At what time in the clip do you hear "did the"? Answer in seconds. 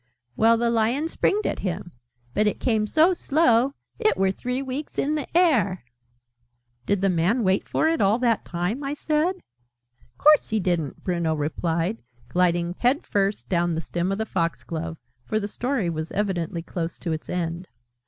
6.87-7.09